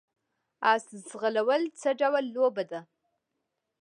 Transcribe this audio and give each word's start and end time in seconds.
اس 0.73 0.85
ځغلول 1.09 1.63
څه 1.79 1.89
ډول 1.99 2.25
لوبه 2.35 2.63
ده؟ 2.71 2.81